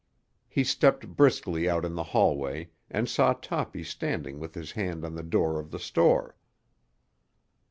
He 0.49 0.63
stepped 0.63 1.07
briskly 1.09 1.69
out 1.69 1.85
in 1.85 1.93
the 1.93 2.05
hallway 2.05 2.71
and 2.89 3.07
saw 3.07 3.33
Toppy 3.33 3.83
standing 3.83 4.39
with 4.39 4.55
his 4.55 4.71
hand 4.71 5.05
on 5.05 5.13
the 5.13 5.21
door 5.21 5.59
of 5.59 5.69
the 5.69 5.77
store. 5.77 6.35